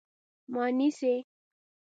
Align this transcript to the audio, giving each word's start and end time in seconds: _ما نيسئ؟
_ما 0.51 0.63
نيسئ؟ 0.77 1.15